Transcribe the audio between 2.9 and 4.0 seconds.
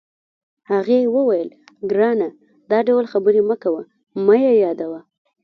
خبرې مه کوه،